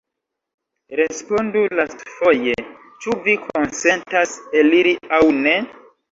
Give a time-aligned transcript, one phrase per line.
[0.99, 2.55] Respondu lastfoje,
[3.05, 5.55] ĉu vi konsentas eliri aŭ ne?